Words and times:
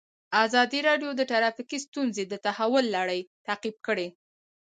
ازادي 0.45 0.79
راډیو 0.89 1.09
د 1.15 1.21
ټرافیکي 1.31 1.77
ستونزې 1.85 2.23
د 2.27 2.33
تحول 2.45 2.85
لړۍ 2.97 3.21
تعقیب 3.45 3.75
کړې. 3.87 4.07